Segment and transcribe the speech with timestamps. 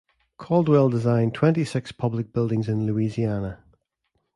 [0.39, 3.63] Caldwell designed twenty-six public buildings in Louisiana.